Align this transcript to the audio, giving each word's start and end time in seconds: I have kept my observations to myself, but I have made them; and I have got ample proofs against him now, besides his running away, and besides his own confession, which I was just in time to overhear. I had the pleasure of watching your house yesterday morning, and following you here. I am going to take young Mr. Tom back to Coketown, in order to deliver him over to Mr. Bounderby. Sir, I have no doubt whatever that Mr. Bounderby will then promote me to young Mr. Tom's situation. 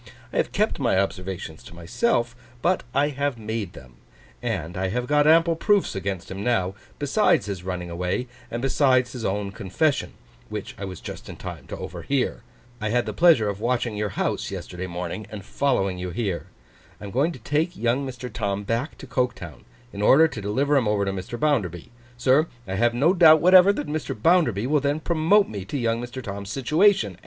I 0.33 0.37
have 0.37 0.51
kept 0.51 0.79
my 0.79 0.97
observations 0.97 1.61
to 1.61 1.75
myself, 1.75 2.35
but 2.63 2.81
I 2.91 3.09
have 3.09 3.37
made 3.37 3.73
them; 3.73 3.97
and 4.41 4.75
I 4.75 4.87
have 4.87 5.05
got 5.05 5.27
ample 5.27 5.55
proofs 5.55 5.93
against 5.93 6.31
him 6.31 6.43
now, 6.43 6.73
besides 6.97 7.45
his 7.45 7.63
running 7.63 7.91
away, 7.91 8.25
and 8.49 8.63
besides 8.63 9.11
his 9.13 9.23
own 9.23 9.51
confession, 9.51 10.13
which 10.49 10.73
I 10.79 10.85
was 10.85 11.01
just 11.01 11.29
in 11.29 11.35
time 11.35 11.67
to 11.67 11.77
overhear. 11.77 12.41
I 12.81 12.89
had 12.89 13.05
the 13.05 13.13
pleasure 13.13 13.47
of 13.47 13.59
watching 13.61 13.95
your 13.95 14.09
house 14.17 14.49
yesterday 14.49 14.87
morning, 14.87 15.27
and 15.29 15.45
following 15.45 15.99
you 15.99 16.09
here. 16.09 16.47
I 16.99 17.03
am 17.03 17.11
going 17.11 17.31
to 17.33 17.37
take 17.37 17.77
young 17.77 18.03
Mr. 18.03 18.27
Tom 18.33 18.63
back 18.63 18.97
to 18.97 19.05
Coketown, 19.05 19.65
in 19.93 20.01
order 20.01 20.27
to 20.27 20.41
deliver 20.41 20.77
him 20.77 20.87
over 20.87 21.05
to 21.05 21.11
Mr. 21.13 21.39
Bounderby. 21.39 21.91
Sir, 22.17 22.47
I 22.67 22.73
have 22.73 22.95
no 22.95 23.13
doubt 23.13 23.39
whatever 23.39 23.71
that 23.73 23.85
Mr. 23.85 24.19
Bounderby 24.19 24.65
will 24.65 24.81
then 24.81 24.99
promote 24.99 25.47
me 25.47 25.63
to 25.65 25.77
young 25.77 26.01
Mr. 26.01 26.23
Tom's 26.23 26.49
situation. 26.49 27.19